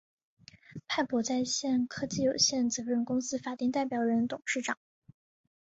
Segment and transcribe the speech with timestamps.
[0.87, 4.79] 派博在线（北京）科技有限责任公司法定代表人、董事长